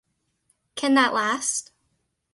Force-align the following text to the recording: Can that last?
Can 0.73 0.95
that 0.95 1.13
last? 1.13 1.71